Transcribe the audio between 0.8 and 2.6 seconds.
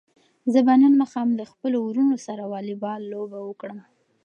نن ماښام له خپلو وروڼو سره